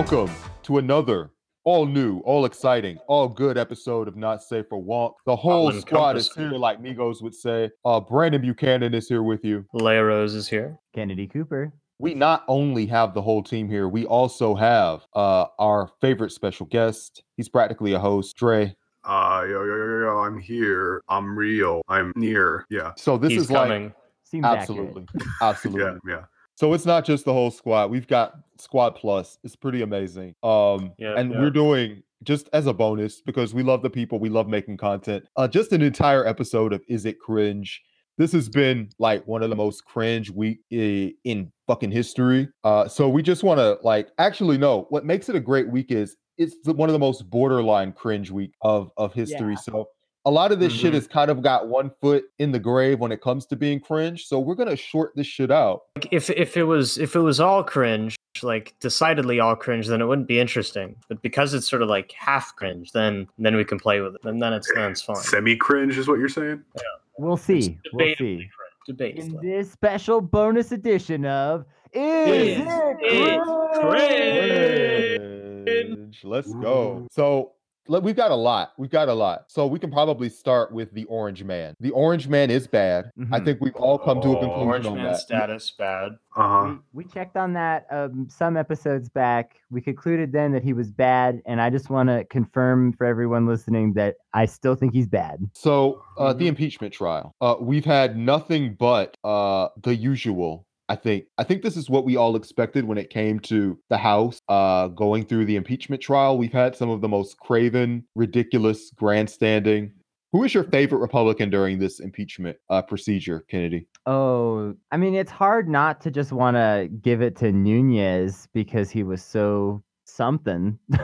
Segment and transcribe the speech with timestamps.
[0.00, 1.30] Ladies and gentlemen, welcome to another
[1.64, 5.12] all new, all exciting, all good episode of Not Safe for Wonk.
[5.26, 7.68] The whole squad is here, like Migos would say.
[7.84, 9.66] Uh, Brandon Buchanan is here with you.
[9.74, 10.78] Leia Rose is here.
[10.94, 11.74] Kennedy Cooper.
[11.98, 16.64] We not only have the whole team here, we also have uh, our favorite special
[16.64, 17.22] guest.
[17.36, 18.74] He's practically a host, Dre.
[19.04, 21.02] Uh, yo, yo, yo, yo, I'm here.
[21.10, 21.82] I'm real.
[21.88, 22.64] I'm near.
[22.70, 22.92] Yeah.
[22.96, 23.92] So this He's is like coming.
[24.24, 25.06] Seems absolutely,
[25.42, 25.82] absolutely.
[26.06, 26.16] Yeah.
[26.16, 26.24] Yeah.
[26.60, 27.90] So it's not just the whole squad.
[27.90, 29.38] We've got Squad Plus.
[29.42, 30.34] It's pretty amazing.
[30.42, 31.40] Um, Yeah, and yeah.
[31.40, 35.24] we're doing just as a bonus because we love the people, we love making content.
[35.36, 37.80] Uh, just an entire episode of Is It Cringe?
[38.18, 42.46] This has been like one of the most cringe week in fucking history.
[42.62, 44.82] Uh, so we just want to like actually no.
[44.90, 48.52] What makes it a great week is it's one of the most borderline cringe week
[48.60, 49.54] of of history.
[49.54, 49.60] Yeah.
[49.60, 49.88] So
[50.26, 50.96] a lot of this shit Mhm.
[50.96, 54.26] has kind of got one foot in the grave when it comes to being cringe.
[54.26, 55.82] So we're gonna short this shit out.
[55.96, 60.00] Like, if if it was if it was all cringe, like decidedly all cringe, then
[60.00, 60.96] it wouldn't be interesting.
[61.08, 64.24] But because it's sort of like half cringe, then then we can play with it,
[64.24, 65.16] and then it's then it's fine.
[65.16, 66.62] Semi cringe is what you're saying?
[66.76, 66.82] Yeah.
[67.18, 67.78] We'll see.
[67.92, 68.48] We'll see.
[68.86, 69.16] Debate.
[69.16, 73.40] In this special bonus edition of Is, Is It It
[73.80, 75.66] Cringe?
[75.66, 76.20] Cringe.
[76.24, 77.06] Let's go.
[77.10, 77.52] So
[77.88, 78.72] let- we've got a lot.
[78.78, 79.44] We've got a lot.
[79.48, 81.74] So we can probably start with the Orange Man.
[81.80, 83.10] The Orange Man is bad.
[83.32, 83.44] I Mhm.
[83.44, 85.16] think we've all come to a Oh, conclusion Orange on man that.
[85.18, 86.12] status bad.
[86.36, 86.74] Uh huh.
[86.94, 89.56] We, we checked on that um, some episodes back.
[89.70, 93.46] We concluded then that he was bad, and I just want to confirm for everyone
[93.46, 95.40] listening that I still think he's bad.
[95.54, 96.48] So uh, the Mhm.
[96.50, 97.34] impeachment trial.
[97.40, 100.66] Uh, we've had nothing but uh, the usual.
[100.90, 101.26] I think.
[101.38, 104.88] I think this is what we all expected when it came to the House uh,
[104.88, 106.36] going through the impeachment trial.
[106.36, 109.92] We've had some of the most craven, ridiculous, grandstanding.
[110.32, 113.86] Who is your favorite Republican during this impeachment uh, procedure, Kennedy?
[114.06, 118.90] Oh, I mean, it's hard not to just want to give it to Nunes because
[118.90, 120.76] he was so something.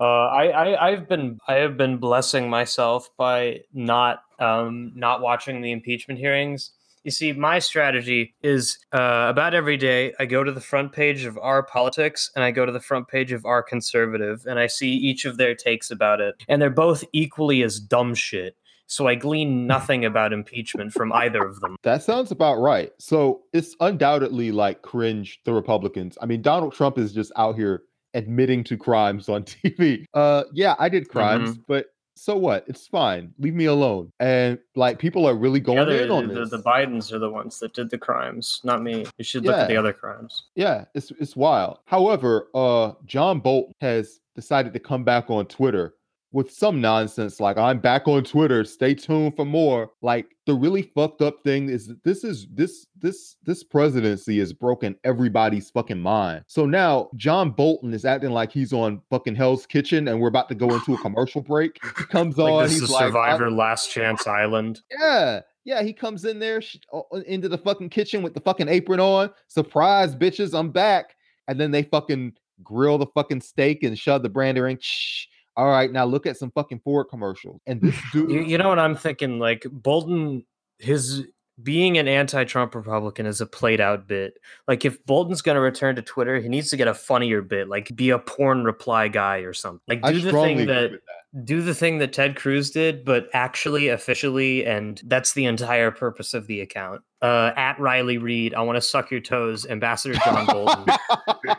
[0.00, 5.60] Uh, I, I I've been I have been blessing myself by not um not watching
[5.60, 6.72] the impeachment hearings.
[7.04, 11.24] You see, my strategy is uh, about every day I go to the front page
[11.24, 14.68] of our politics and I go to the front page of our conservative and I
[14.68, 18.56] see each of their takes about it, and they're both equally as dumb shit.
[18.86, 21.76] So I glean nothing about impeachment from either of them.
[21.82, 22.92] That sounds about right.
[22.98, 26.18] So it's undoubtedly like cringe the Republicans.
[26.20, 27.84] I mean, Donald Trump is just out here
[28.14, 30.04] admitting to crimes on TV.
[30.14, 31.86] Uh yeah, I did crimes, but
[32.22, 32.64] so what?
[32.68, 33.32] It's fine.
[33.40, 34.12] Leave me alone.
[34.20, 36.50] And like people are really going The, in on the, this.
[36.50, 39.04] the Bidens are the ones that did the crimes, not me.
[39.18, 40.44] You should look at the other crimes.
[40.54, 41.78] yeah, it's it's wild.
[41.86, 45.94] However, uh John Bolton has decided to come back on Twitter
[46.32, 49.90] with some nonsense like I'm back on Twitter, stay tuned for more.
[50.00, 54.96] Like the really fucked up thing is this is this this this presidency has broken
[55.04, 56.44] everybody's fucking mind.
[56.46, 60.48] So now John Bolton is acting like he's on fucking Hell's Kitchen and we're about
[60.48, 61.78] to go into a commercial break.
[61.98, 64.80] He comes Like on, this he's is like, Survivor Last Chance Island.
[64.90, 66.78] yeah, yeah, he comes in there sh-
[67.26, 69.30] into the fucking kitchen with the fucking apron on.
[69.48, 71.14] Surprise, bitches, I'm back.
[71.46, 72.32] And then they fucking
[72.62, 74.78] grill the fucking steak and shove the brandy ring.
[74.80, 75.26] Shh.
[75.56, 77.60] All right, now look at some fucking Ford commercials.
[77.66, 79.38] And this dude, You, you know what I'm thinking?
[79.38, 80.44] Like Bolton,
[80.78, 81.24] his
[81.62, 84.38] being an anti-Trump Republican is a played out bit.
[84.66, 87.68] Like if Bolton's going to return to Twitter, he needs to get a funnier bit,
[87.68, 89.80] like be a porn reply guy or something.
[89.86, 91.44] Like I do the thing that that.
[91.44, 96.34] do the thing that Ted Cruz did, but actually officially, and that's the entire purpose
[96.34, 97.02] of the account.
[97.20, 100.84] Uh, at Riley Reid, I want to suck your toes, Ambassador John Bolton.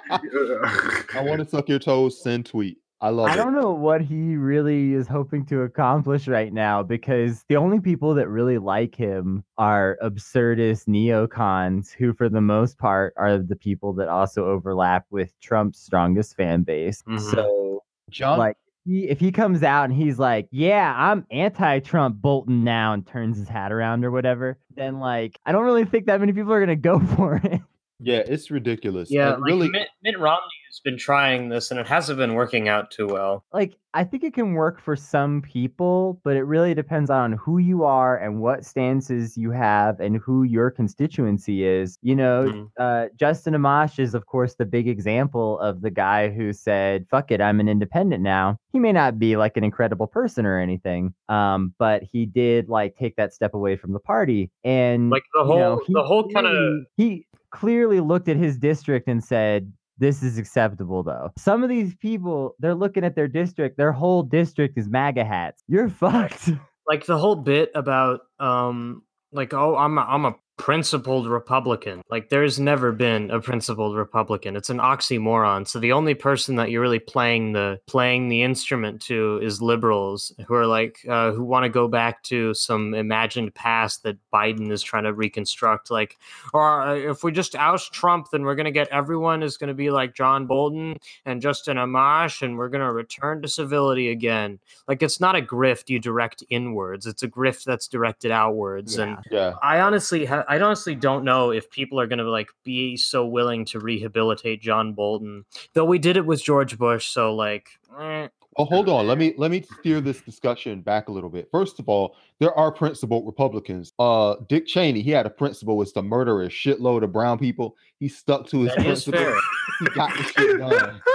[0.09, 2.79] I want to suck your toes, send tweet.
[3.03, 3.35] I love I it.
[3.35, 8.13] don't know what he really is hoping to accomplish right now because the only people
[8.13, 13.91] that really like him are absurdist neocons who, for the most part, are the people
[13.95, 17.03] that also overlap with Trump's strongest fan base.
[17.05, 17.19] Mhm.
[17.19, 18.55] So, John, like,
[18.85, 23.37] he, if he comes out and he's like, "Yeah, I'm anti-Trump Bolton now," and turns
[23.37, 26.59] his hat around or whatever, then like, I don't really think that many people are
[26.61, 27.59] gonna go for it.
[28.03, 29.09] Yeah, it's ridiculous.
[29.11, 30.39] yeah, And like really, Mitt, Mitt Romney
[30.69, 33.43] has been trying this, and it hasn't been working out too well.
[33.53, 37.59] like I think it can work for some people, but it really depends on who
[37.59, 41.99] you are and what stances you have and who your constituency is.
[42.01, 42.69] You know, Mhm.
[42.79, 47.31] uh, Justin Amash is of course the big example of the guy who said, "Fuck
[47.31, 51.13] it, I'm an independent now." He may not be like an incredible person or anything,
[51.29, 55.41] um, but he did like take that step away from the party and Like the
[55.41, 59.07] you whole, know, he the whole kind of clearly- he clearly looked at his district
[59.07, 61.31] and said this is acceptable though.
[61.37, 65.63] Some of these people they're looking at their district their whole district is maga hats.
[65.67, 66.49] You're fucked.
[66.87, 72.01] Like the whole bit about um like oh I'm a, I'm a principled Republican.
[72.09, 74.55] Like there's never been a principled Republican.
[74.55, 75.67] It's an oxymoron.
[75.67, 80.33] So the only person that you're really playing the playing the instrument to is liberals
[80.47, 84.71] who are like uh, who want to go back to some imagined past that Biden
[84.71, 85.89] is trying to reconstruct.
[85.89, 86.17] Like,
[86.53, 89.69] or uh, if we just oust Trump, then we're going to get everyone is going
[89.69, 94.11] to be like John Bolton and Justin Amash, and we're going to return to civility
[94.11, 94.59] again.
[94.87, 97.05] Like it's not a grift you direct inwards.
[97.07, 98.97] It's a grift that's directed outwards.
[98.97, 99.53] And Yeah.
[99.61, 103.25] I honestly, ha- I honestly don't know if people are going to like be so
[103.25, 105.45] willing to rehabilitate John Bolton.
[105.73, 107.69] Though we did it with George Bush, so like,
[107.99, 108.27] eh.
[108.55, 109.07] Oh, hold on.
[109.07, 111.49] Let me let me steer this discussion back a little bit.
[111.51, 113.93] First of all, there are principled Republicans.
[113.97, 117.75] Uh, Dick Cheney, he had a principle was to murder a shitload of brown people.
[117.99, 119.39] He stuck to his that is principle.
[119.79, 121.01] He got the shit done.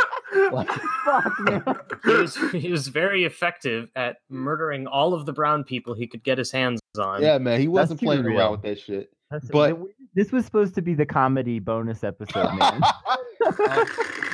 [0.52, 0.68] Like,
[1.04, 1.62] Fuck, man.
[2.04, 6.22] He was, he was very effective at murdering all of the brown people he could
[6.22, 7.22] get his hands on.
[7.22, 8.38] yeah, man, he wasn't too playing real.
[8.38, 9.10] around with that shit.
[9.30, 12.80] That's- But- th- this was supposed to be the comedy bonus episode, man.
[13.40, 13.86] Um,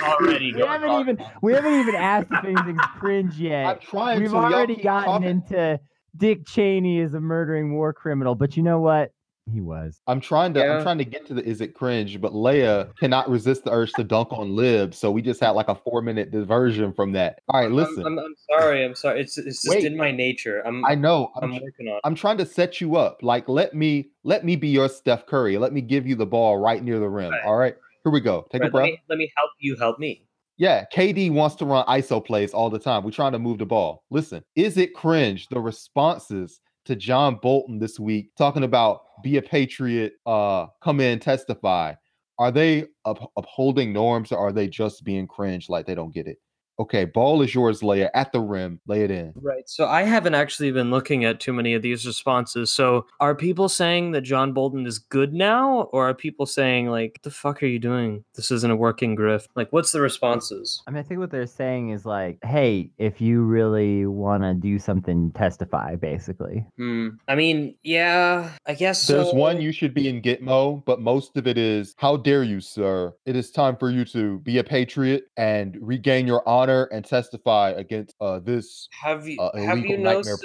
[0.03, 1.01] already we haven't on.
[1.03, 3.81] even we haven't even asked if anything's cringe yet.
[3.93, 4.37] I'm We've to.
[4.37, 5.29] already gotten talking.
[5.29, 5.79] into
[6.17, 9.13] Dick Cheney is a murdering war criminal, but you know what?
[9.53, 10.01] He was.
[10.07, 10.77] I'm trying to Yeah.
[10.79, 13.93] I'm trying to get to the is it cringe, but Leia cannot resist the urge
[13.93, 17.41] to dunk on Lib, so we just had like a four minute diversion from that.
[17.49, 18.07] All right, listen.
[18.07, 18.85] I'm, I'm, I'm sorry.
[18.85, 19.21] I'm sorry.
[19.21, 19.85] It's, it's just Wait.
[19.85, 20.67] in my nature.
[20.67, 21.31] I'm, I know.
[21.43, 22.01] I'm, I'm working on.
[22.05, 23.19] I'm trying to set you up.
[23.23, 25.59] Like, let me let me be your Steph Curry.
[25.59, 27.31] Let me give you the ball right near the rim.
[27.31, 27.45] Right.
[27.45, 28.47] All right, here we go.
[28.51, 28.85] Take Right, a breath.
[28.85, 30.25] let me let me help you help me.
[30.57, 33.05] Yeah, KD wants to run ISO plays all the time.
[33.05, 34.05] We're trying to move the ball.
[34.11, 39.43] Listen, is it cringe the responses to John Bolton this week talking about be a
[39.43, 41.95] patriot, uh, come in, testify?
[42.39, 46.27] Are they up- upholding norms or are they just being cringe like they don't get
[46.27, 46.39] it?
[46.79, 48.81] Okay, ball is yours, Leia, at the rim.
[48.87, 49.33] Lay it in.
[49.37, 49.69] Right.
[49.69, 52.71] So I haven't actually been looking at too many of these responses.
[52.71, 57.21] So are people saying that John Bolton is good now, or are people saying like,
[57.23, 58.25] "The fuck are you doing?
[58.35, 60.83] This isn't a working grift." Like, what's the responses?
[60.87, 64.55] I mean, I think what they're saying is like, hey, if you really want to
[64.55, 66.65] do something, testify, basically.
[66.77, 67.11] Hmm.
[67.29, 69.35] I mean, yeah, I guess There's so.
[69.35, 73.15] one you should be in Gitmo, but most of it is how dare you, sir?
[73.27, 77.05] It is time for you to be a patriot and regain your honor honor and
[77.05, 80.37] testify against uh, this have you, uh, have you no sir?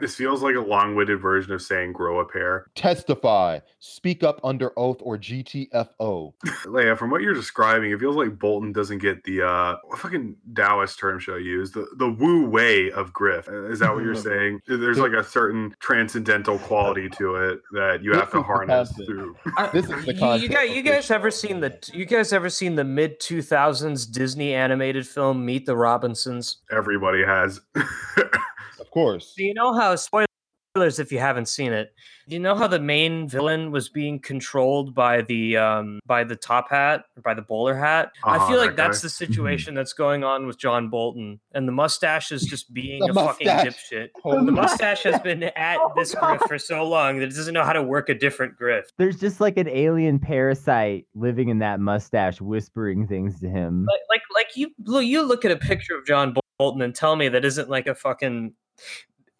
[0.00, 2.66] This feels like a long-winded version of saying grow a pair.
[2.74, 6.32] Testify, speak up under oath or GTFO.
[6.64, 10.98] Leia, from what you're describing, it feels like Bolton doesn't get the uh, fucking Taoist
[10.98, 11.72] term should I use?
[11.72, 13.48] The the wu wei of Griff.
[13.48, 14.60] Uh, is that what you're saying?
[14.66, 19.36] There's like a certain transcendental quality to it that you have to harness through.
[19.56, 22.76] I, this is the you guys, you guys ever seen the you guys ever seen
[22.76, 26.58] the mid 2000s Disney animated film Meet the Robinsons?
[26.70, 27.60] Everybody has.
[27.76, 29.34] of course.
[29.36, 30.26] Do you know how spoiler
[30.76, 31.94] spoilers if you haven't seen it?
[32.28, 36.34] Do you know how the main villain was being controlled by the um by the
[36.34, 38.10] top hat by the bowler hat?
[38.24, 38.82] I Uh-huh, feel like that guy.
[38.88, 42.98] that's the situation that's going on with John Bolton, and the mustache is just being
[43.00, 44.08] The a fucking dipshit.
[44.20, 47.62] Holy The mustache has been at this grift for so long that it doesn't know
[47.64, 48.86] how to work a different grift.
[48.98, 53.86] There's just like an alien parasite living in that mustache, whispering things to him.
[53.88, 54.70] like like like you
[55.02, 57.94] you look at a picture of John Bolton and tell me that isn't like a
[57.94, 58.54] fucking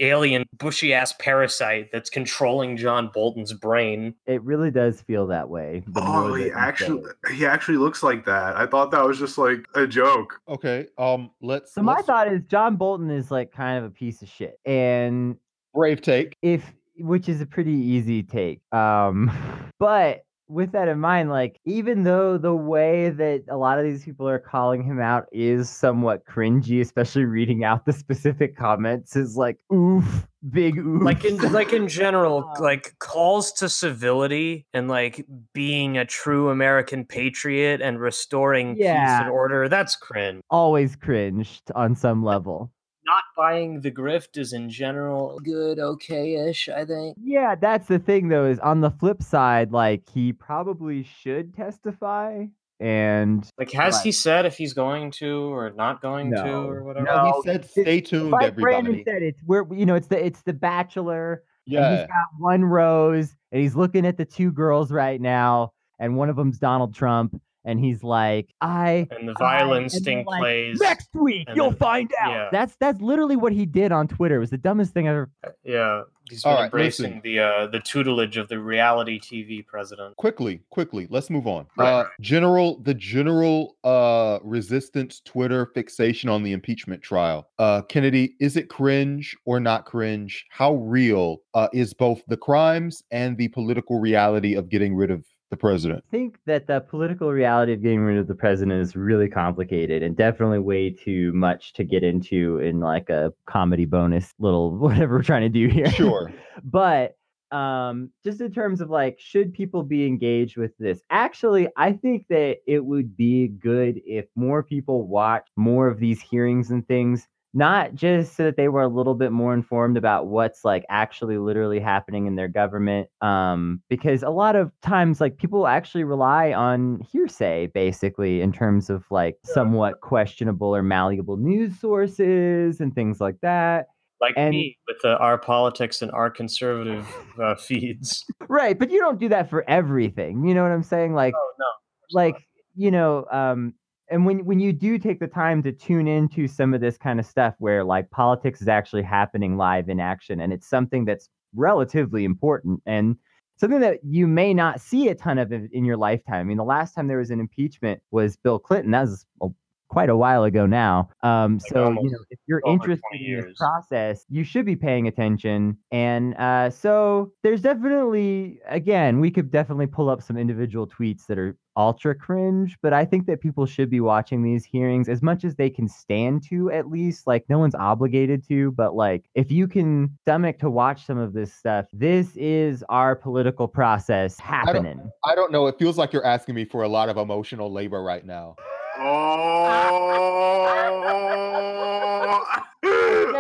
[0.00, 4.14] alien bushy ass parasite that's controlling John Bolton's brain.
[4.26, 5.84] It really does feel that way.
[5.96, 8.56] Oh, he actually he actually looks like that.
[8.56, 10.40] I thought that was just like a joke.
[10.48, 10.86] Okay.
[10.98, 11.30] Um.
[11.40, 11.74] Let's.
[11.74, 14.58] So my let's- thought is John Bolton is like kind of a piece of shit,
[14.64, 15.36] and
[15.72, 16.36] brave take.
[16.42, 18.60] if which is a pretty easy take.
[18.72, 19.30] Um,
[19.78, 24.04] but with that in mind, like even though the way that a lot of these
[24.04, 29.36] people are calling him out is somewhat cringy, especially reading out the specific comments, is
[29.36, 31.02] like oof, big oof.
[31.02, 37.04] Like in like in general, like calls to civility and like being a true American
[37.04, 39.68] patriot and restoring peace and order.
[39.68, 40.42] That's cringe.
[40.50, 42.70] always cringed on some level.
[43.06, 46.68] Not buying the grift is in general good, okay-ish.
[46.68, 47.16] I think.
[47.23, 52.46] Yeah, that's the thing though, is on the flip side, like he probably should testify
[52.80, 54.04] and Like, has Right.
[54.04, 57.06] he said if he's going to or not going to or whatever?
[57.06, 57.40] No.
[57.44, 60.42] he said, "Stay tuned, like Brandon everybody." said, it's we're you know, it's the it's
[60.42, 61.90] the bachelor and Yeah.
[61.96, 66.28] he's got one rose and he's looking at the two girls right now and one
[66.28, 70.40] of them's donald trump and he's like i And the I- violin and they're like,
[70.40, 70.80] plays.
[70.80, 72.49] next week you'll then- find out yeah.
[72.52, 75.30] that's that's literally what he did on twitter it was the dumbest thing i've ever
[75.64, 77.21] Yeah, He's been All right, embracing listen.
[77.23, 80.16] the uh, the tutelage of the reality TV president.
[80.16, 86.42] quickly quickly let's move on Right, uh general the general uh resistance twitter fixation on
[86.42, 91.92] the impeachment trial uh kennedy is it cringe or not cringe how real uh is
[91.92, 96.04] both the crimes and the political reality of getting rid of the president.
[96.06, 100.02] I think that the political reality of getting rid of the president is really complicated
[100.02, 105.16] and definitely way too much to get into in like a comedy bonus little whatever
[105.16, 105.90] we're trying to do here.
[105.90, 106.32] sure.
[106.62, 107.16] But
[107.50, 111.02] um just in terms of like should people be engaged with this?
[111.11, 116.20] Actually i think that it would be good if more people watch more of these
[116.20, 120.26] hearings and things not just so that they were a little bit more informed about
[120.26, 125.38] what's like actually literally happening in their government um because a lot of times like
[125.38, 131.78] people actually rely on hearsay basically in terms of like somewhat questionable or malleable news
[131.78, 133.87] sources and things like that
[134.20, 137.06] Like And- me with the our politics and our conservative
[137.40, 138.25] uh, feeds.
[138.49, 140.44] Right, but you don't do that for everything.
[140.46, 141.14] You know what I'm saying?
[141.14, 141.66] Like Oh no,
[142.12, 142.37] like,
[142.75, 143.75] you know, um
[144.11, 147.18] and when when you do take the time to tune into some of this kind
[147.18, 151.28] of stuff where like politics is actually happening live in action and it's something that's
[151.54, 153.16] relatively important and
[153.56, 156.40] something that you may not see a ton of in your lifetime.
[156.40, 158.90] I mean, the last time there was an impeachment was Bill Clinton.
[158.90, 159.49] That was a,
[159.88, 161.08] quite a while ago now.
[161.23, 165.06] Um, Like so you know, if you're interested in this process, you should be paying
[165.06, 165.78] attention.
[165.92, 171.38] And uh, so there's definitely, again, we could definitely pull up some individual tweets that
[171.38, 175.45] are ultra cringe, but I think that people should be watching these hearings as much
[175.45, 177.26] as they can stand to, at least.
[177.26, 181.33] Like, no one's obligated to, but like, if you can stomach to watch some of
[181.33, 185.00] this stuff, this is our political process happening.
[185.25, 188.02] i don't know it feels like you're asking me for a lot of emotional labor
[188.02, 188.54] right now
[188.97, 190.63] Oh.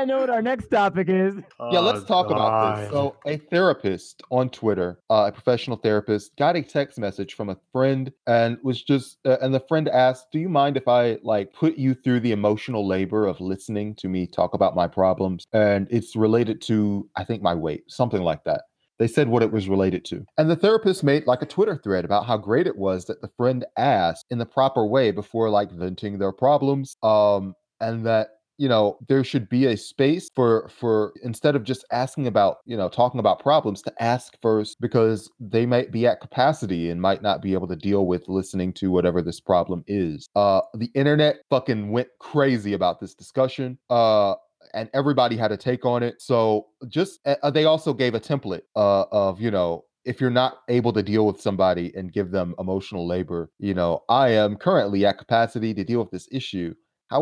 [0.04, 1.34] I know what our next topic is.
[1.72, 2.90] Yeah, let's Oh, talk about this.
[2.90, 7.56] So, a therapist on Twitter, uh, a professional therapist, got a text message from a
[7.72, 11.54] friend and was just, uh, and the friend asked, "Do you mind if I like
[11.54, 15.88] put you through the emotional labor of listening to me talk about my problems?" And
[15.90, 18.64] it's related to, I think, my weight, something like that.
[18.98, 20.26] They said what it was related to.
[20.36, 23.30] And the therapist made like a Twitter thread about how great it was that the
[23.38, 26.94] friend asked in the proper way before like venting their problems.
[27.02, 31.84] Um, and that you know there should be a space for for instead of just
[31.92, 36.20] asking about you know talking about problems to ask first because they might be at
[36.20, 40.28] capacity and might not be able to deal with listening to whatever this problem is.
[40.36, 44.34] Uh the internet fucking went crazy about this discussion uh
[44.72, 46.20] and everybody had a take on it.
[46.20, 50.58] So just uh, they also gave a template uh of you know if you're not
[50.68, 55.06] able to deal with somebody and give them emotional labor you know i am currently
[55.06, 56.74] at capacity to deal with this issue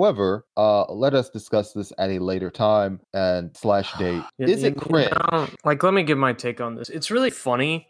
[0.02, 4.22] However, uh, let us discuss this at a later time and slash date.
[4.38, 5.10] Is you- it you cringe?
[5.30, 6.88] know, like, let me give my take on this.
[6.88, 7.88] It's really funny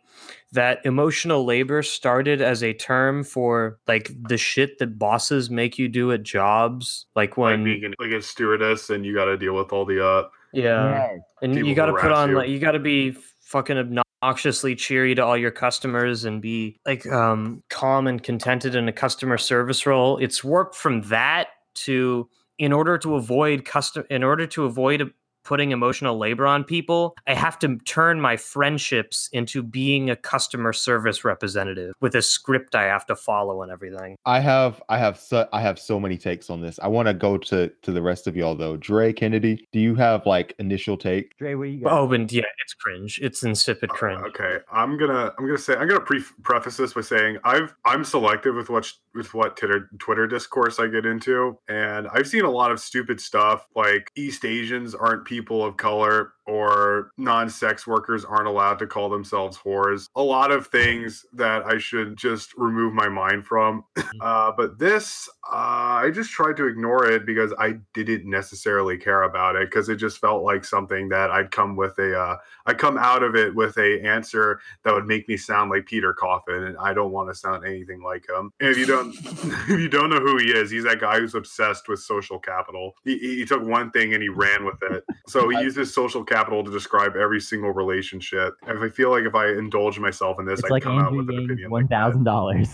[0.50, 5.88] that emotional labor started as a term for like the shit that bosses make you
[5.88, 7.06] do at jobs.
[7.14, 9.84] Like like when, being an- like a stewardess and you got to deal with all
[9.84, 11.20] the uh yeah, Yes.
[11.40, 12.36] and people you got to put on you.
[12.36, 13.78] like you got to be fucking
[14.22, 18.92] obnoxiously cheery to all your customers and be like um calm and contented in a
[18.92, 20.18] customer service role.
[20.18, 25.12] It's worked from that to in order to avoid custom in order to avoid
[25.44, 30.72] putting emotional labor on people, I have to turn my friendships into being a customer
[30.72, 34.16] service representative with a script I have to follow and everything.
[34.24, 36.78] I have I have so I have so many takes on this.
[36.80, 38.76] I want to go to to the rest of y'all though.
[38.76, 41.36] Dre Kennedy, do you have like initial take?
[41.38, 41.92] Dre, what do you got?
[41.92, 43.18] Oh, and yeah, it's cringe.
[43.22, 44.22] It's insipid Uh, cringe.
[44.28, 48.04] Okay, I'm gonna I'm gonna say I'm gonna pre- preface this by saying I've I'm
[48.04, 52.50] selective with what with what Twitter Twitter discourse I get into, and I've seen a
[52.50, 58.48] lot of stupid stuff like East Asians aren't people of color or non-sex workers aren't
[58.48, 60.08] allowed to call themselves whores.
[60.16, 63.84] A lot of things that I should just remove my mind from.
[64.20, 69.22] Uh, but this, uh, I just tried to ignore it because I didn't necessarily care
[69.22, 72.74] about it because it just felt like something that I'd come with a uh, I
[72.74, 76.64] come out of it with a answer that would make me sound like Peter Coffin,
[76.64, 78.52] and I don't want to sound anything like him.
[78.60, 79.14] And if you don't,
[79.68, 82.94] if you don't know who he is, he's that guy who's obsessed with social capital.
[83.04, 85.04] He, he he took one thing and he ran with it.
[85.26, 88.54] So he uses social capital to describe every single relationship.
[88.66, 91.06] If I feel like if I indulge myself in this, it's I like come out
[91.12, 91.70] Andrew with an opinion.
[91.70, 92.68] one Like thousand dollars.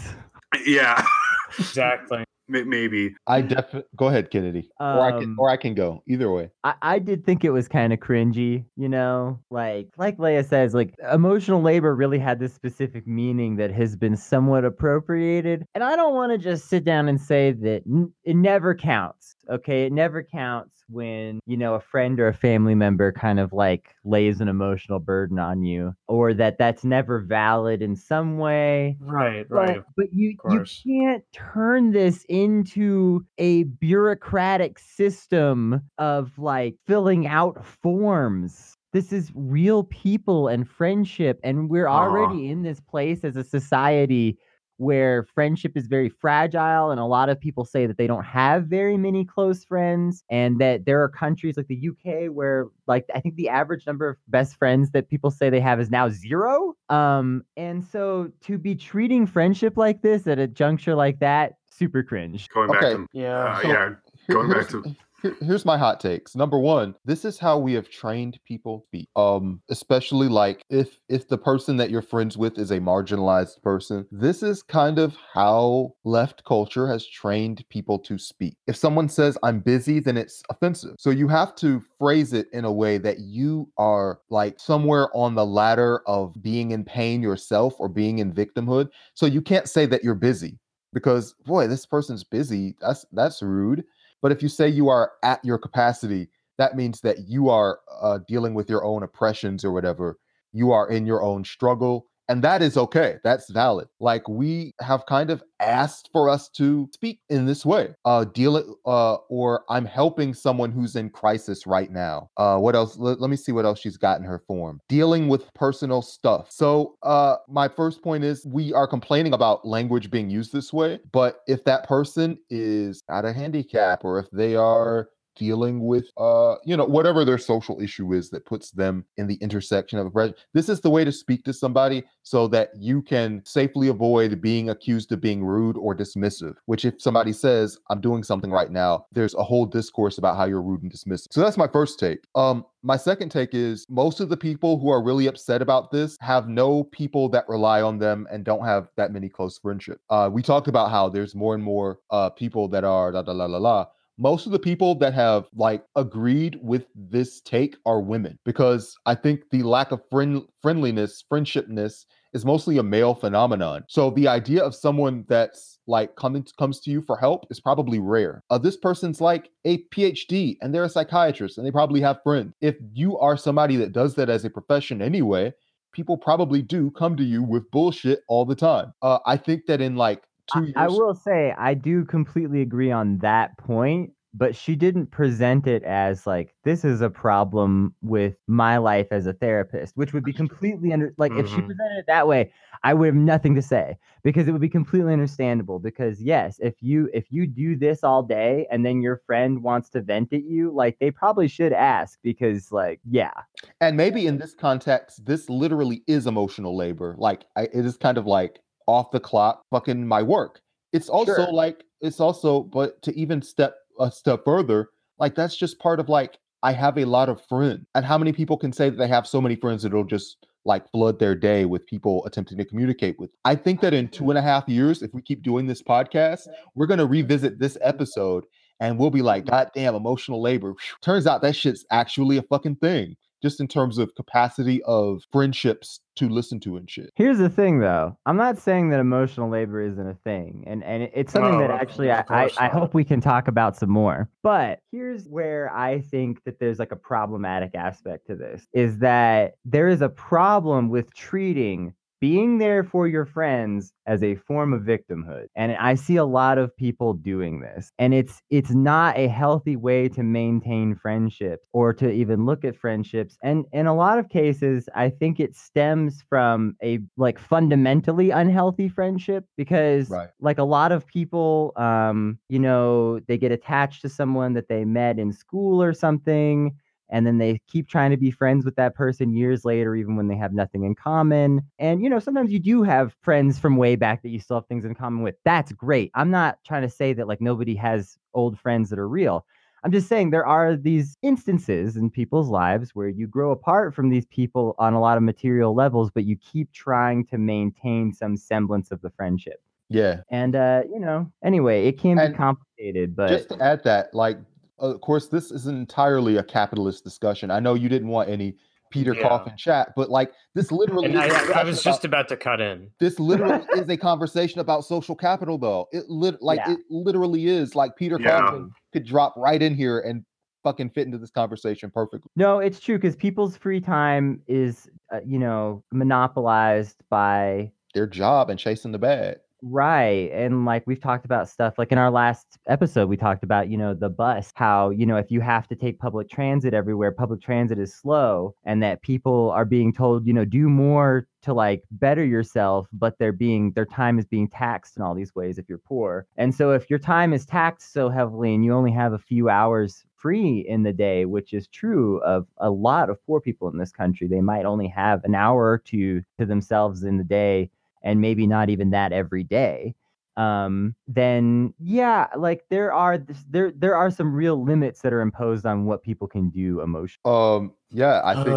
[0.67, 1.05] Yeah,
[1.59, 2.25] Exactly.
[2.51, 3.15] Maybe.
[3.27, 6.51] I definitely go ahead, Kennedy, or I can Um, or I can go either way.
[6.65, 10.73] I, I did think it was kind of cringy, you know, like like Leia says,
[10.73, 15.95] like emotional labor really had this specific meaning that has been somewhat appropriated, and I
[15.95, 19.37] don't want to just sit down and say that n- it never counts.
[19.51, 19.87] Okay.
[19.87, 23.95] It never counts when, you know, a friend or a family member kind of like
[24.05, 28.97] lays an emotional burden on you or that that's never valid in some way.
[29.01, 29.83] Right, But, right.
[29.97, 38.77] but you, you can't turn this into a bureaucratic system of like filling out forms.
[38.93, 41.39] This is real people and friendship.
[41.45, 41.93] And we're Aw.
[41.93, 44.39] already in this place as a society
[44.79, 46.91] where friendship is very fragile.
[46.91, 50.25] And a lot of people say that they don't have very many close friends.
[50.31, 54.09] And that there are countries like the UK where, like, I think the average number
[54.09, 56.75] of best friends that people say they have is now zero.
[56.89, 62.03] Um, and so to be treating friendship like this at a juncture like that, super
[62.03, 62.49] cringe.
[62.49, 62.95] Going back Okay.
[62.95, 63.37] to Yeah.
[63.45, 63.91] uh, So- yeah,
[64.31, 64.83] going back to
[65.23, 66.37] here- here's my hot takes.
[66.37, 69.09] Number one, this is how we have trained people to speak.
[69.17, 74.07] Um, especially like if if the person that you're friends with is a marginalized person,
[74.13, 78.57] this is kind of how left culture has trained people to speak.
[78.67, 80.95] If someone says I'm busy, then it's offensive.
[80.99, 85.35] So you have to phrase it in a way that you are like somewhere on
[85.35, 88.89] the ladder of being in pain yourself or being in victimhood.
[89.15, 90.59] So you can't say that you're busy
[90.93, 92.77] because boy, this person's busy.
[92.81, 93.85] That's that's rude.
[94.21, 98.19] But if you say you are at your capacity, that means that you are uh,
[98.27, 100.19] dealing with your own oppressions or whatever.
[100.53, 102.08] You are in your own struggle.
[102.29, 103.17] And that is okay.
[103.25, 103.89] That's valid.
[104.01, 107.95] Like we have kind of asked for us to speak in this way.
[108.05, 112.31] Uh deal it uh or I'm helping someone who's in crisis right now.
[112.37, 112.97] Uh what else?
[112.99, 114.81] Let, let me see what else she's got in her form.
[114.89, 116.51] Dealing with personal stuff.
[116.51, 121.01] So uh my first point is we are complaining about language being used this way,
[121.13, 125.09] but if that person is at a handicap or if they are
[125.39, 129.37] dealing with uh you know whatever their social issue is that puts them in the
[129.37, 130.35] intersection of oppression.
[130.55, 134.71] This is the way to speak to somebody so that you can safely avoid being
[134.71, 139.07] accused of being rude or dismissive which if somebody says i'm doing something right now
[139.13, 141.29] there's a whole discourse about how you're rude and dismissive.
[141.31, 142.21] So that's my first take.
[142.35, 146.17] Um my second take is most of the people who are really upset about this
[146.21, 150.01] have no people that rely on them and don't have that many close friendships.
[150.11, 153.33] Uh, we talked about how there's more and more uh, people that are la la
[153.33, 153.87] la la la
[154.19, 159.15] most of the people that have like agreed with this take are women because I
[159.15, 162.05] think the lack of friend friendliness, friendshipness
[162.35, 163.85] is mostly a male phenomenon.
[163.89, 167.99] So the idea of someone that's like coming comes to you for help is probably
[167.99, 168.43] rare.
[168.51, 172.53] Uh, this person's like a PhD and they're a psychiatrist and they probably have friends.
[172.61, 175.55] If you are somebody that does that as a profession anyway,
[175.93, 178.93] people probably do come to you with bullshit all the time.
[179.01, 182.91] Uh, I think that in like two years, I, will say I do completely agree
[182.91, 188.37] on that point, but she didn't present it as like this is a problem with
[188.47, 191.67] my life as a therapist, which would be completely under like if she Mhm.
[191.67, 192.53] presented it that way,
[192.85, 195.79] I would have nothing to say because it would be completely understandable.
[195.79, 199.89] Because yes, if you if you do this all day and then your friend wants
[199.91, 203.33] to vent at you, like they probably should ask because like yeah,
[203.81, 207.15] and maybe in this context, this literally is emotional labor.
[207.19, 210.61] Like I, it is kind of like off the clock, fucking my work.
[210.93, 211.53] It's also Sure.
[211.53, 216.09] like it's also, but to even step a step further, like that's just part of
[216.09, 219.07] like I have a lot of friends, and how many people can say that they
[219.07, 222.65] have so many friends that it'll just like flood their day with people attempting to
[222.65, 223.31] communicate with.
[223.45, 226.49] I think that in two and a half years, if we keep doing this podcast,
[226.75, 228.45] we're gonna revisit this episode
[228.81, 229.51] and we'll be like, mm-hmm.
[229.51, 230.75] God damn, emotional labor.
[230.79, 230.97] Phew.
[231.03, 236.01] Turns out that shit's actually a fucking thing, just in terms of capacity of friendships
[236.17, 237.13] to listen to and shit.
[237.15, 238.17] Here's the thing, though.
[238.27, 241.71] I'm not saying that emotional labor isn't a thing, and and it's something No, that
[241.71, 244.29] actually I, I, I hope we can talk about some more.
[244.43, 249.55] But here's where I think that there's like a problematic aspect to this: is that
[249.65, 254.83] there is a problem with treating being there for your friends as a form of
[254.83, 259.29] victimhood and i see a lot of people doing this and it's it's not a
[259.29, 264.19] healthy way to maintain friendships or to even look at friendships and in a lot
[264.19, 270.29] of cases i think it stems from a like fundamentally unhealthy friendship because Right.
[270.41, 274.85] like a lot of people um you know they get attached to someone that they
[274.85, 276.75] met in school or something
[277.11, 280.29] and then they keep trying to be friends with that person years later even when
[280.29, 281.63] they have nothing in common.
[281.79, 284.67] And you know sometimes you do have friends from way back that you still have
[284.67, 285.37] things in common with.
[285.45, 286.11] That's great.
[286.15, 289.45] I'm not trying to say that like nobody has old friends that are real.
[289.85, 294.11] I'm just saying there are these instances in people's lives where you grow apart from
[294.11, 298.37] these people on a lot of material levels but you keep trying to maintain some
[298.37, 299.63] semblance of the friendship.
[299.89, 300.21] Yeah.
[300.31, 304.13] and uh you know anyway it can And be complicated but just to add that,
[304.15, 304.37] like,
[304.79, 307.51] of course, this is entirely a capitalist discussion.
[307.51, 308.57] I know you didn't want any
[308.91, 309.29] Peter Yeah.
[309.29, 312.29] Coffin chat, but like this literally And is a I, I was about- just about
[312.29, 312.91] to cut in.
[313.01, 315.89] this literally is a conversation about social capital though.
[315.93, 316.73] It lit like Yeah.
[316.73, 318.41] it literally is like Peter Yeah.
[318.41, 320.25] Coffin could drop right in here and
[320.65, 322.31] fucking fit into this conversation perfectly.
[322.35, 328.51] No, it's true because people's free time is, uh, you know, monopolized by Their job
[328.51, 329.37] and chasing the bag.
[329.61, 330.31] Right.
[330.33, 333.77] And like we've talked about stuff like in our last episode, we talked about, you
[333.77, 337.41] know, the bus, how, you know, if you have to take public transit everywhere, public
[337.43, 341.83] transit is slow and that people are being told, you know, do more to like
[341.91, 345.69] better yourself, but they're being, their time is being taxed in all these ways if
[345.69, 346.25] you're poor.
[346.37, 349.49] And so if your time is taxed so heavily and you only have a few
[349.49, 353.79] hours free in the day, which is true of a lot of poor people in
[353.79, 357.71] this country, they might only have an hour or two to themselves in the day
[358.03, 359.95] and maybe not even that every day
[360.37, 365.21] um then yeah like there are this, there there are some real limits that are
[365.21, 368.57] imposed on what people can do emotionally Um, yeah, I think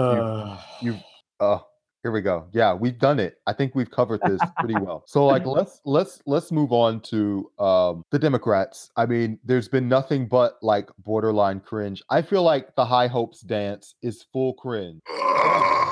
[0.83, 0.99] you, you,
[1.39, 1.59] uh,
[2.03, 2.47] here we go.
[2.51, 3.37] Yeah, we've done it.
[3.47, 5.03] I think we've covered this pretty well.
[5.07, 8.91] So, like, let's let's let's move on to um the Democrats.
[8.97, 12.03] I mean, there's been nothing but like borderline cringe.
[12.09, 14.99] I feel like the High Hopes dance is full cringe.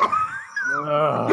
[0.72, 1.32] Ugh.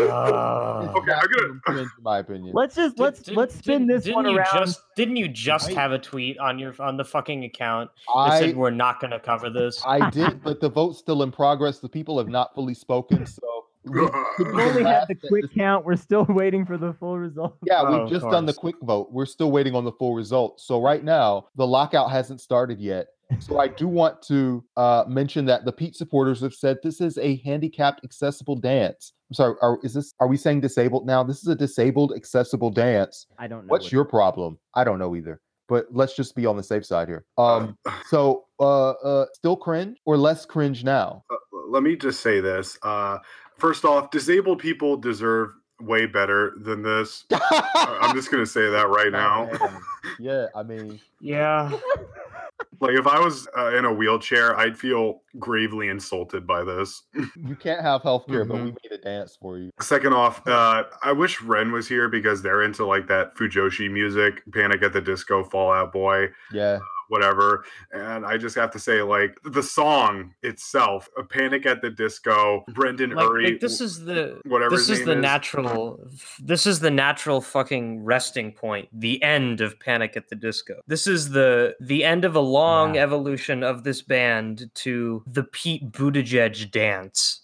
[0.96, 2.54] Okay, I'm gonna- Maximum in my opinion.
[2.54, 5.16] let's just Did- let's did- let's spin didn't- this didn't one you around Just, didn't
[5.16, 5.76] you just Right.
[5.76, 9.10] have a tweet on your on the fucking account that I said we're not going
[9.12, 9.82] to cover this?
[9.86, 11.78] I did, but the vote's still in progress.
[11.78, 13.42] The people have not fully spoken, so
[13.86, 15.84] We, we only have the quick this, count.
[15.84, 18.74] We're still waiting for the full result Yeah, Oh, we've of just done the quick
[18.82, 19.12] vote.
[19.12, 20.60] We're still waiting on the full result.
[20.60, 23.06] So right now, the lockout hasn't started yet.
[23.38, 27.16] So I do want to uh, mention that the Pete supporters have said this is
[27.18, 29.12] a handicapped accessible dance.
[29.30, 30.14] I'm sorry, are, is this?
[30.20, 31.24] Are we saying disabled now?
[31.24, 33.26] This is a disabled accessible dance.
[33.38, 34.58] i don't know What's what- your problem?
[34.74, 35.40] I don't know either.
[35.68, 37.24] But let's just be on the safe side here.
[37.38, 41.24] Um, so uh, uh, still cringe or less cringe now?
[41.28, 41.36] Uh,
[41.68, 42.78] let me just say this.
[42.82, 43.18] Uh,
[43.58, 47.24] first off, disabled people deserve way better than this.
[47.32, 49.50] I- I'm just gonna say that right now.
[50.20, 51.70] Yeah, I mean, yeah.
[52.80, 57.02] Like if I was uh, in a wheelchair, I'd feel gravely insulted by this.
[57.14, 59.70] you can't have healthcare, but we made a dance for you.
[59.80, 64.42] Second off, uh, I wish Ren was here because they're into like that Fujoshi music,
[64.52, 66.78] Panic at the Disco, Fall Out Boy, Yeah.
[67.08, 67.64] Whatever.
[67.92, 72.64] And I just have to say, like the song itself, a Panic at the Disco,
[72.74, 75.22] Brendon Like, Urie, like, this is the whatever this his is name the is.
[75.22, 76.08] natural
[76.40, 81.06] this is the natural fucking resting point the end of panic at the disco this
[81.06, 83.02] is the the end of a long Yeah.
[83.02, 87.42] evolution of this band to the pete buttigieg dance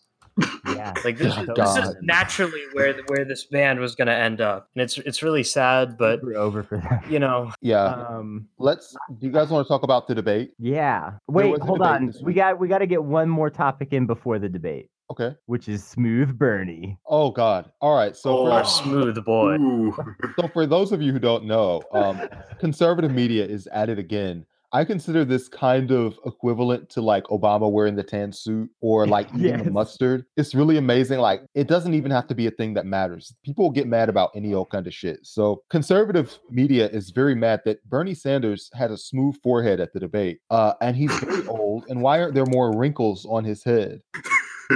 [0.74, 4.14] yeah like this, Oh, is, this is naturally where where this band was going to
[4.14, 7.84] end up and it's it's really sad but we're over for that you know Yeah.
[7.84, 8.96] um Let's.
[9.18, 10.52] Do you guys want to talk about the debate?
[10.58, 14.38] yeah wait hold on we got we got to get one more topic in before
[14.38, 15.36] the debate Okay.
[15.46, 17.70] which is smooth bernie Oh God.
[17.82, 18.16] All right.
[18.16, 18.50] So Oh.
[18.50, 19.94] our for, smooth boy Ooh.
[20.40, 22.18] so for those of you who don't know, um,
[22.58, 24.46] conservative media is at it again.
[24.74, 29.28] I consider this kind of equivalent to like Obama wearing the tan suit or like
[29.36, 30.24] eating the mustard.
[30.36, 31.18] It's really amazing.
[31.18, 33.34] Like it doesn't even have to be a thing that matters.
[33.44, 35.20] People get mad about any old kind of shit.
[35.22, 40.00] So conservative media is very mad that Bernie Sanders had a smooth forehead at the
[40.00, 41.84] debate, uh, and he's very old.
[41.88, 44.00] And why aren't there more wrinkles on his head?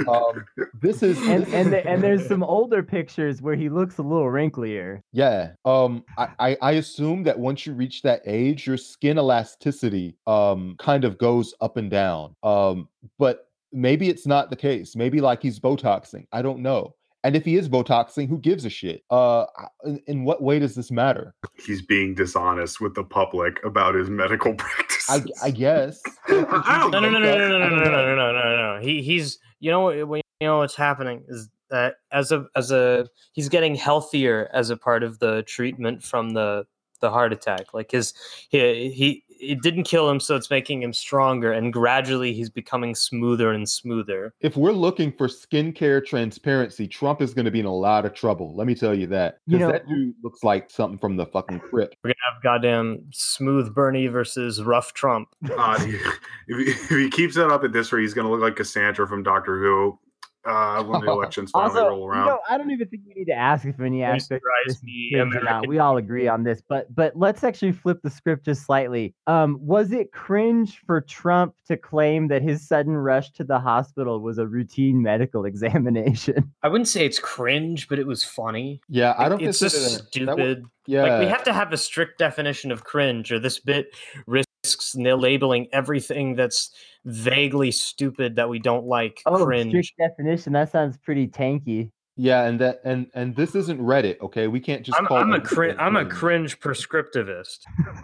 [0.07, 0.45] Um,
[0.81, 3.97] this is and this and is- the, and there's some older pictures where he looks
[3.97, 5.51] a little wrinklier Yeah.
[5.65, 10.75] Um I, I I assume that once you reach that age, your skin elasticity um
[10.79, 12.35] kind of goes up and down.
[12.43, 14.95] Um but maybe it's not the case.
[14.95, 16.25] Maybe like he's botoxing.
[16.31, 16.93] I don't know.
[17.23, 19.03] And if he is botoxing, who gives a shit?
[19.09, 19.45] Uh
[19.83, 21.33] in, in what way does this matter?
[21.65, 24.86] He's being dishonest with the public about his medical practices.
[25.09, 26.01] I I guess.
[26.27, 28.81] I no, no, no, no, no, no, no, no, no, no, no, no, no.
[28.81, 32.69] He he's you know what what- you know what's happening is that as a as
[32.71, 36.67] a he's getting healthier as a part of the treatment from the
[37.01, 37.73] the heart attack.
[37.73, 38.13] Like his
[38.49, 42.95] he he it didn't kill him, so it's making him stronger, and gradually he's becoming
[42.95, 44.33] smoother and smoother.
[44.41, 48.13] If we're looking for skincare transparency, Trump is going to be in a lot of
[48.13, 48.55] trouble.
[48.55, 49.39] Let me tell you that.
[49.47, 51.97] You Because know- that dude looks like something from the fucking crypt.
[52.03, 55.29] We're gonna have goddamn smooth Bernie versus rough Trump.
[55.49, 55.77] Uh,
[56.47, 58.55] if, he, if he keeps that up at this rate, he's going to look like
[58.55, 59.99] Cassandra from Doctor Who
[60.47, 63.25] uh, when the elections finally also roll you know i don't even think we need
[63.25, 65.41] to ask if any Please aspect of rise this is the cringe or not.
[65.49, 69.13] American we all agree on this but but let's actually flip the script just slightly
[69.27, 74.21] um was it cringe for trump to claim that his sudden rush to the hospital
[74.21, 78.81] was a routine medical examination I wouldn't say it's cringe, but it was funny.
[78.89, 80.63] Yeah, I don't think it's consider just that- that would- stupid.
[80.85, 81.03] yeah.
[81.03, 83.95] Like we have to have a strict definition of cringe, or this bit
[84.67, 86.71] risks nil- labeling everything that's
[87.05, 89.69] vaguely stupid that we don't like oh cringe.
[89.69, 94.47] strict definition that sounds pretty tanky Yeah, and that and and this isn't Reddit, okay?
[94.47, 95.77] We can't just I'm, call I'm a cringe.
[95.79, 96.59] I'm a cringe.
[96.59, 97.59] cringe prescriptivist.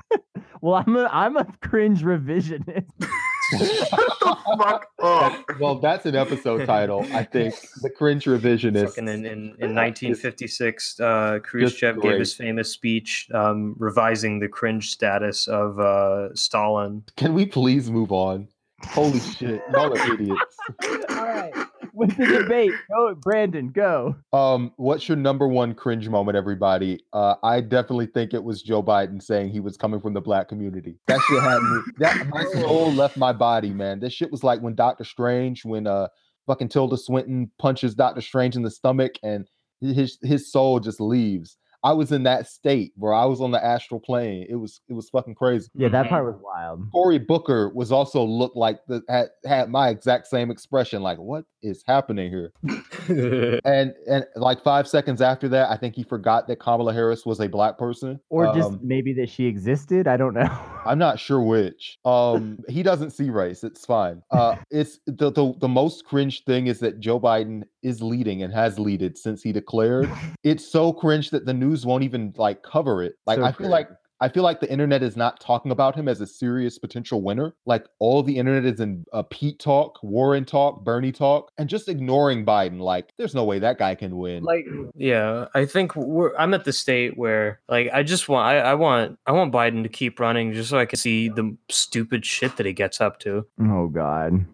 [0.62, 2.86] well, I'm a I'm a cringe revisionist.
[3.52, 5.46] Shut the fuck up.
[5.60, 7.06] well, that's an episode title.
[7.14, 8.90] I think the cringe revisionist.
[8.90, 14.92] Fucking in, in, in 1956, uh, Khrushchev gave his famous speech um, revising the cringe
[14.92, 17.04] status of uh, Stalin.
[17.18, 18.48] Can we please move on?
[18.86, 20.58] Holy shit, y'all are idiots.
[21.10, 21.54] All right,
[21.96, 24.16] with the debate, go, Brandon, go.
[24.34, 27.00] Um, what's your number one cringe moment, everybody?
[27.14, 30.48] Uh, I definitely think it was Joe Biden saying he was coming from the black
[30.48, 30.98] community.
[31.08, 31.82] That shit had me.
[32.00, 34.00] That my soul left my body, man.
[34.00, 36.08] This shit was like when Doctor Strange, when uh,
[36.48, 39.48] fucking Tilda Swinton punches Doctor Strange in the stomach, and
[39.80, 41.58] his his soul just leaves.
[41.84, 44.46] I was in that state where I was on the astral plane.
[44.50, 45.70] It was it was fucking crazy.
[45.76, 46.90] Yeah, that part was wild.
[46.92, 51.46] Cory Booker was also looked like the had, had my exact same expression, like what
[51.62, 52.52] is happening here?
[53.66, 57.40] And and like five seconds after that, I think he forgot that Kamala Harris was
[57.40, 58.20] a black person.
[58.30, 60.08] Or just Um, maybe that she existed.
[60.08, 60.50] I don't know.
[60.86, 61.98] I'm not sure which.
[62.06, 63.64] Um, he doesn't see race.
[63.64, 64.22] It's fine.
[64.32, 68.54] Uh, it's the, the the most cringe thing is that Joe Biden is leading and
[68.54, 70.10] has leaded since he declared.
[70.44, 73.16] It's so cringe that the news won't even like cover it.
[73.26, 73.72] Like So I feel cringe.
[73.72, 73.90] like
[74.22, 77.56] I feel like the internet is not talking about him as a serious potential winner.
[77.66, 81.90] Like all the internet is in uh, Pete talk, Warren talk, Bernie talk, and just
[81.90, 82.80] ignoring Biden.
[82.80, 84.44] Like there's no way that guy can win.
[84.44, 88.60] like yeah i think we're i'm at the state where like i just want I,
[88.60, 92.26] I want i want biden to keep running just so i can see the stupid
[92.26, 94.46] shit that he gets up to oh God.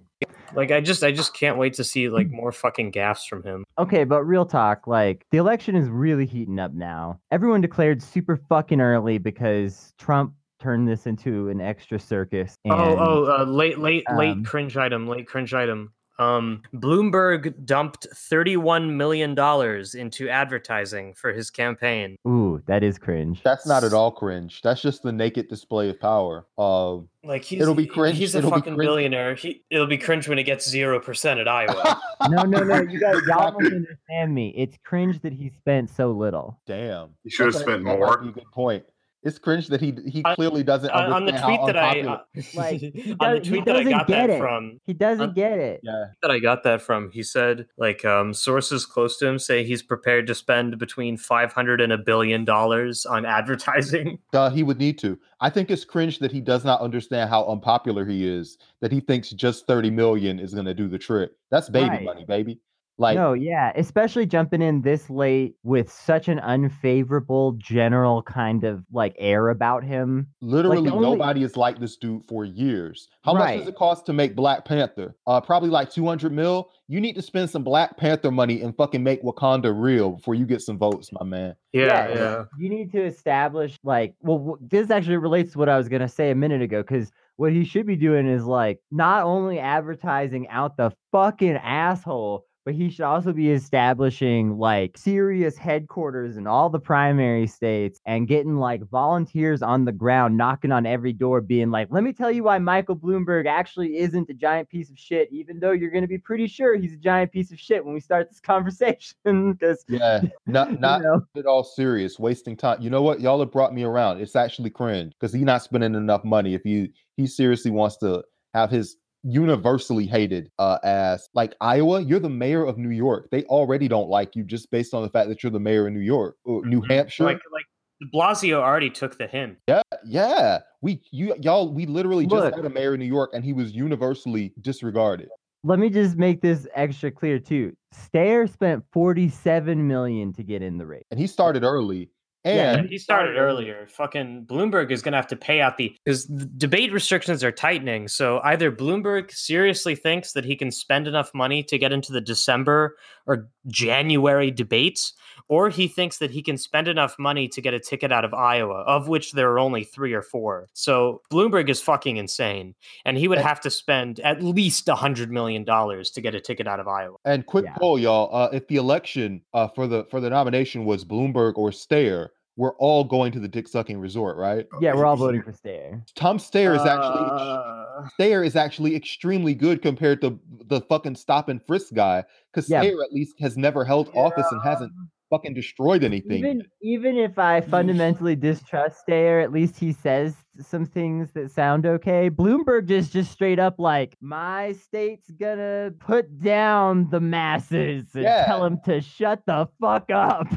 [0.56, 3.66] Like i just i just can't wait to see like more fucking gaffes from him
[3.80, 7.18] Okay, but real talk, like the election is really heating up now.
[7.32, 12.56] Everyone declared super fucking early because Trump turned this into an extra circus.
[12.66, 17.54] And, oh oh uh, late late late um, cringe item late cringe item um bloomberg
[17.66, 23.42] dumped 31 million dollars into advertising for his campaign ooh, that is cringe.
[23.44, 24.62] That's not at all cringe.
[24.62, 26.46] That's just the naked display of power.
[26.58, 30.28] Uh, like he's It'll be cringe- he's a it'll fucking billionaire he, it'll be cringe
[30.28, 32.82] when he gets 0% at iowa No, no, no.
[32.82, 34.54] You guys, y'all don't understand me.
[34.58, 36.60] It's cringe that he spent so little.
[36.66, 37.16] Damn.
[37.24, 38.20] He should have spent more.
[38.22, 38.84] a good point.
[39.22, 42.22] It's cringe that he he clearly doesn't on, on the tweet how that I unpopular.
[42.38, 44.40] uh, Like, he on the does- he tweet that I doesn't got get that it.
[44.40, 45.82] from He doesn't Un- get it.
[45.84, 49.64] yeah, that I got that from he said like um sources close to him say
[49.66, 54.80] he's prepared to spend between 500 and a billion dollars on advertising uh, he would
[54.80, 55.20] need to.
[55.42, 58.58] I think it's cringe that he does not understand how unpopular he is.
[58.82, 61.32] That he thinks just thirty million is going to do the trick.
[61.52, 62.04] That's baby Right.
[62.04, 62.60] money, baby.
[63.00, 68.84] Like no, yeah, especially jumping in this late with such an unfavorable general kind of
[68.92, 70.28] like air about him.
[70.42, 73.08] literally only- nobody is like this dude for years.
[73.24, 75.16] How much does it cost to make Black Panther?
[75.26, 76.70] Uh, probably like two hundred mil.
[76.88, 80.46] You need to spend some Black Panther money and fucking make Wakanda real before you
[80.46, 81.56] get some votes, my man.
[81.72, 85.70] yeah Yeah, yeah, You need to establish like well w- this actually relates to what
[85.70, 88.44] I was going to say a minute ago cuz what he should be doing is
[88.44, 94.96] like not only advertising out the fucking asshole but he should also be establishing like
[94.96, 100.72] serious headquarters in all the primary states and getting like volunteers on the ground knocking
[100.72, 104.36] on every door being like let me tell you why Michael Bloomberg actually isn't a
[104.36, 107.32] giant piece of shit even though you're going to be pretty sure he's a giant
[107.32, 111.48] piece of shit when we start this conversation cuz Yeah, not not you know, at
[111.48, 112.84] all serious, wasting time.
[112.84, 113.20] You know what?
[113.20, 114.22] Y'all have brought me around.
[114.22, 116.54] It's actually cringe because he's not spending enough money.
[116.54, 122.20] If he he seriously wants to have his universally hated uh ass like Iowa, you're
[122.20, 123.28] the mayor of New York.
[123.32, 125.94] They already don't like you just based on the fact that you're the mayor of
[125.94, 126.90] New York, or New Mhm.
[126.92, 127.24] Hampshire.
[127.26, 127.66] like like
[128.14, 130.60] blasio already took the hint yeah, yeah.
[130.82, 132.56] We you y'all we literally just Look.
[132.56, 135.28] had a mayor in New York and he was universally disregarded.
[135.66, 137.74] let me just make this extra clear too.
[137.94, 141.04] Steyer spent 47 million to get in the race.
[141.12, 142.10] And he started early.
[142.56, 143.88] Yeah, he started earlier.
[143.88, 148.08] Fucking Bloomberg is gonna have to pay out the because debate restrictions are tightening.
[148.08, 152.22] So either Bloomberg seriously thinks that he can spend enough money to get into the
[152.22, 152.96] December
[153.28, 155.14] or January debates,
[155.48, 158.34] or he thinks that he can spend enough money to get a ticket out of
[158.34, 160.68] Iowa, of which there are only three or four.
[160.74, 164.96] So Bloomberg is fucking insane, and he would And- have to spend at least a
[164.96, 167.18] hundred million dollars to get a ticket out of Iowa.
[167.24, 167.76] And quick Yeah.
[167.78, 168.30] poll, y'all.
[168.36, 172.30] Uh, if the election uh, for the for the nomination was Bloomberg or Steyer,
[172.60, 174.68] we're all going to the dick sucking resort, right?
[174.82, 176.06] Yeah, we're all voting for Steyer.
[176.16, 181.48] Tom Steyer is actually Uh, Steyer is actually extremely good compared to the fucking stop
[181.48, 182.84] and frisk guy, because Yeah.
[182.84, 184.92] Steyer at least has never held office and hasn't
[185.30, 186.40] fucking destroyed anything.
[186.40, 191.86] Even even if I fundamentally distrust Steyer, at least he says some things that sound
[191.86, 192.30] okay.
[192.30, 198.46] Bloomberg is just straight up like, my state's gonna put down the masses and Yeah.
[198.46, 200.48] tell them to shut the fuck up.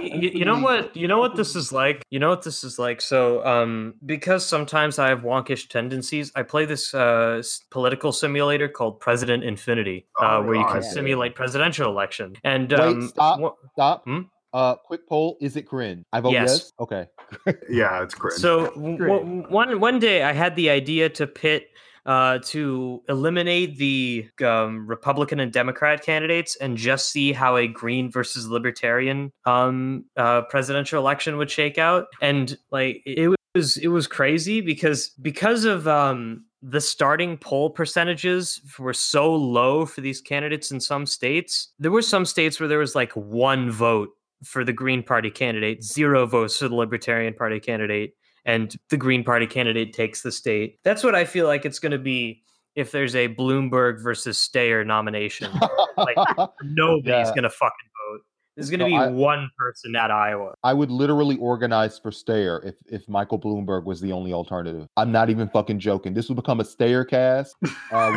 [0.00, 2.78] you, you know what you know what this is like you know what this is
[2.78, 8.68] like so um because sometimes i have wonkish tendencies i play this uh political simulator
[8.68, 10.84] called president infinity uh, Oh, where you can God.
[10.84, 13.40] simulate presidential election and Wait, um stop.
[13.40, 14.04] wha- Stop.
[14.04, 14.20] Hmm?
[14.56, 16.02] Uh, quick poll: Is it cringe?
[16.14, 16.48] I vote Yes.
[16.50, 16.72] yes.
[16.80, 17.06] Okay.
[17.68, 18.40] Yeah, it's cringe.
[18.40, 21.68] So w- w- one one day I had the idea to pit
[22.06, 28.10] uh, to eliminate the um, Republican and Democrat candidates and just see how a Green
[28.10, 32.06] versus Libertarian um, uh, presidential election would shake out.
[32.22, 38.60] And like it was it was crazy because because of um, the starting poll percentages
[38.78, 41.72] were so low for these candidates in some states.
[41.78, 45.82] There were some states where there was like one vote for the Green Party candidate,
[45.82, 48.12] zero votes for the Libertarian Party candidate,
[48.44, 50.78] and the Green Party candidate takes the state.
[50.84, 52.42] That's what I feel like it's going to be
[52.74, 55.50] if there's a Bloomberg versus Steyer nomination.
[55.96, 56.16] Like,
[56.62, 57.24] Nobody's Yeah.
[57.30, 57.72] going to fucking.
[58.56, 60.54] There's going to No, be I- one person at Iowa.
[60.64, 64.88] I would literally organize for Steyer if if Michael Bloomberg was the only alternative.
[64.96, 66.14] I'm not even fucking joking.
[66.14, 67.54] This would become a Steyer cast.
[67.92, 68.12] Uh,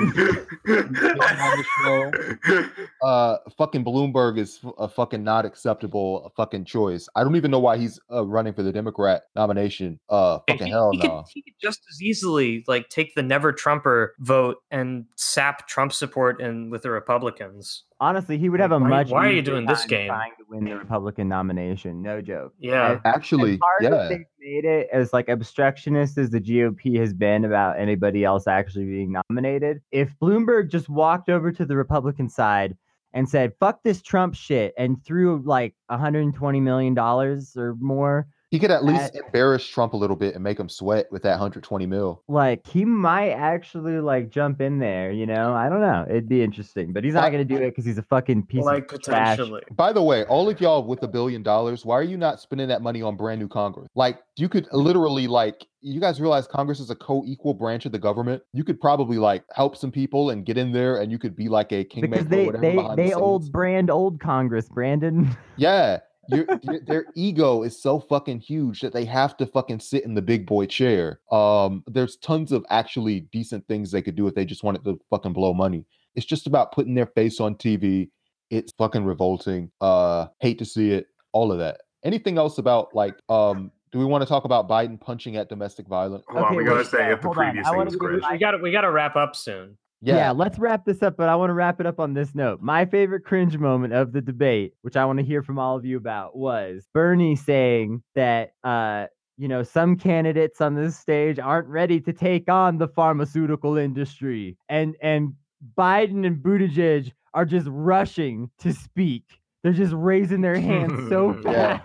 [3.04, 7.08] uh, fucking Bloomberg is a fucking not acceptable fucking choice.
[7.16, 10.00] I don't even know why he's uh, running for the Democrat nomination.
[10.10, 11.24] Uh, He- fucking hell he, no.
[11.24, 15.94] could, he could just as easily like take the never Trumper vote and sap Trump
[15.94, 17.84] support and with the Republicans.
[18.02, 19.10] Honestly, he would have a Why- much.
[19.10, 20.08] why are you doing this game?
[20.08, 22.54] Trying to win the Republican nomination, no joke.
[22.58, 23.00] Yeah.
[23.04, 24.08] Actually, as hard as yeah.
[24.18, 28.86] they've made it as like obstructionist as the GOP has been about anybody else actually
[28.86, 32.78] being nominated, if Bloomberg just walked over to the Republican side
[33.14, 38.58] and said, fuck this Trump shit, and threw like 120 million dollars or more, He
[38.58, 41.34] could at least At- embarrass Trump a little bit and make him sweat with that
[41.34, 42.24] 120 mil.
[42.28, 45.54] like he might actually like jump in there, you know?
[45.54, 46.06] I don't know.
[46.10, 48.92] It'd be interesting, but he's not gonna do it because he's a fucking piece like
[48.92, 49.40] of trash.
[49.76, 52.68] By the way, all of y'all with a billion dollars, why are you not spending
[52.70, 53.88] that money on brand new Congress?
[53.96, 58.00] Like, you could literally like you guys realize Congress is a co-equal branch of the
[58.00, 58.44] government.
[58.54, 61.48] You could probably like help some people and get in there, and you could be
[61.48, 65.38] like a kingmaker Because or they whatever they behind the old brand old Congress, Brandon.
[65.58, 66.00] Yeah.
[66.30, 70.14] Your, your, their ego is so fucking huge that they have to fucking sit in
[70.14, 71.20] the big boy chair.
[71.32, 75.00] Um, there's tons of actually decent things they could do if they just wanted to
[75.10, 75.86] fucking blow money.
[76.16, 78.10] It's just about putting their face on TV.
[78.50, 79.72] It's fucking revolting.
[79.82, 81.08] Uh, hate to see it.
[81.32, 81.82] All of that.
[82.04, 83.72] Anything else about like um?
[83.92, 86.24] Do we want to talk about Biden punching at domestic violence?
[86.30, 87.46] Hold on, we gotta say uh, if the hold on.
[87.46, 88.24] previous thing wanna was give cringe.
[88.32, 89.78] We got to we got to wrap up soon.
[90.02, 90.32] Yeah.
[90.32, 92.62] let's wrap this up, but I want to wrap it up on this note.
[92.62, 95.86] My favorite cringe moment of the debate, which I want to hear from all of
[95.86, 99.08] you about, was Bernie saying that uh,
[99.38, 104.58] you know, some candidates on this stage aren't ready to take on the pharmaceutical industry.
[104.68, 105.34] And and
[105.78, 109.24] Biden and Buttigieg are just rushing to speak.
[109.64, 111.80] They're just raising their hands so Yeah.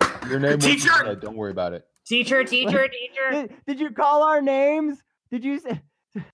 [0.00, 0.28] fast.
[0.30, 0.90] Your name was Teacher!
[1.04, 1.86] said, Don't worry about it.
[2.06, 3.30] Teacher, teacher, teacher.
[3.30, 4.98] Did, did you call our names?
[5.30, 5.80] Did you say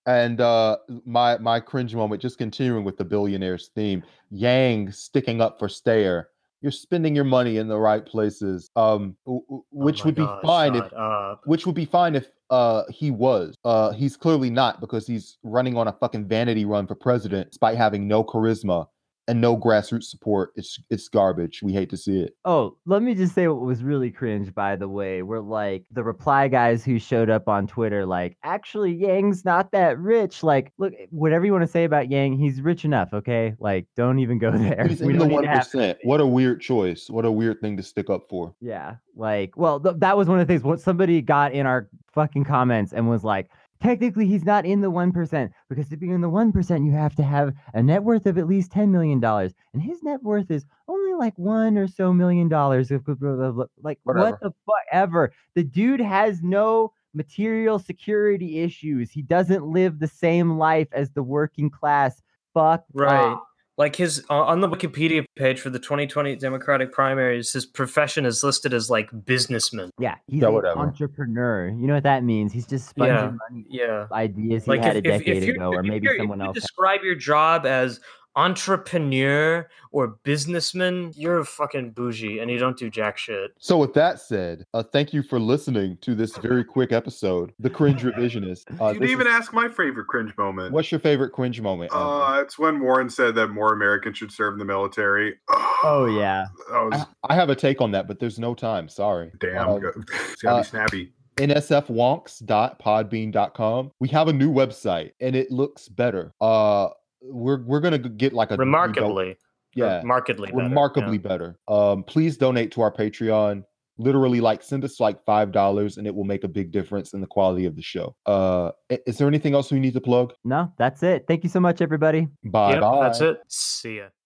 [0.07, 5.59] And uh my my cringe moment, just continuing with the billionaires theme, Yang sticking up
[5.59, 6.25] for Steyer.
[6.61, 8.69] You're spending your money in the right places.
[8.75, 11.43] Um w- which Oh would be fine if up.
[11.45, 13.55] which would be fine if uh he was.
[13.65, 17.77] Uh he's clearly not because he's running on a fucking vanity run for president despite
[17.77, 18.87] having no charisma
[19.29, 20.51] and no grassroots support.
[20.57, 21.63] It's it's garbage.
[21.63, 22.35] We hate to see it.
[22.45, 25.23] Oh, let me just say what was really cringe, by the way.
[25.23, 29.99] We're like the reply guys who showed up on Twitter, like, actually, Yang's not that
[29.99, 30.43] rich.
[30.43, 33.55] Like, look, eh, whatever you want to say about Yang, he's rich enough, okay?
[33.61, 34.87] Like, don't even go there.
[34.89, 35.69] He's We in the one have-
[36.03, 37.09] What a weird choice.
[37.11, 38.55] What a weird thing to stick up for.
[38.61, 40.63] Yeah, like, well, th- that was one of the things.
[40.65, 44.91] What somebody got in our fucking comments and was like, technically, he's not in the
[44.91, 48.03] one percent because to be in the one percent, you have to have a net
[48.05, 51.77] worth of at least ten million dollars, and his net worth is only like one
[51.79, 52.91] or so million dollars.
[52.91, 55.33] Like, what the fuck ever?
[55.55, 59.11] The dude has no material security issues.
[59.11, 62.23] He doesn't live the same life as the working class.
[62.55, 63.33] Fuck Right.
[63.33, 63.48] off.
[63.79, 68.75] Like his on the Wikipedia page for the 2020 Democratic primaries, his profession is listed
[68.75, 69.91] as like businessman.
[70.01, 70.81] Yeah, he's Yeah, an whatever.
[70.81, 71.69] entrepreneur.
[71.69, 72.53] You know what that means?
[72.53, 73.33] He's just sponging Yeah.
[73.51, 74.07] money Yeah.
[74.11, 76.45] ideas he Like had if, a decade if you're, ago, or maybe you're- someone if
[76.45, 76.55] you else.
[76.57, 78.01] describe your job as
[78.39, 83.51] entrepreneur or businessman, you're a fucking bougie and you don't do jack shit.
[83.59, 87.69] So, with that said, uh, thank you for listening to this very quick episode, The
[87.71, 88.67] Cringe Revisionist.
[88.81, 90.73] Uh, you this didn't even is- ask my favorite cringe moment.
[90.73, 91.93] What's your favorite cringe moment?
[91.93, 92.09] Andrew?
[92.09, 95.35] Uh, it's when Warren said that more Americans should serve in the military.
[95.85, 98.89] Oh yeah, was I, I have a take on that, but there's no time.
[98.89, 99.31] Sorry.
[99.39, 99.69] damn.
[99.69, 99.95] Um, good.
[100.33, 101.13] It's gotta uh, be snappy.
[101.37, 103.93] nsfwonks.podbean.com.
[104.01, 106.35] We have a new website and it looks better.
[106.41, 106.89] Uh
[107.23, 109.37] we're we're gonna get like a remarkably,
[109.75, 111.29] yeah, markedly, better, remarkably yeah.
[111.29, 111.59] better.
[111.69, 113.65] Um, please donate to our Patreon.
[114.01, 117.21] Literally, like send us like five dollars, and it will make a big difference in
[117.21, 118.15] the quality of the show.
[118.27, 120.33] Uh, is there anything else we need to plug?
[120.45, 121.25] No, that's it.
[121.27, 122.29] Thank you so much, everybody.
[122.45, 123.03] Bye Yep, bye.
[123.03, 123.39] that's it.
[123.49, 124.09] See ya.